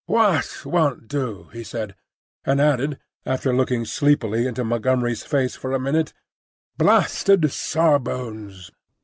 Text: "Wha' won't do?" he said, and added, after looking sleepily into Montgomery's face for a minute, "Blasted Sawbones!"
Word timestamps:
"Wha' 0.07 0.41
won't 0.65 1.07
do?" 1.07 1.49
he 1.53 1.63
said, 1.63 1.93
and 2.43 2.59
added, 2.59 2.97
after 3.23 3.55
looking 3.55 3.85
sleepily 3.85 4.47
into 4.47 4.63
Montgomery's 4.63 5.23
face 5.23 5.55
for 5.55 5.73
a 5.73 5.79
minute, 5.79 6.11
"Blasted 6.75 7.51
Sawbones!" 7.51 8.71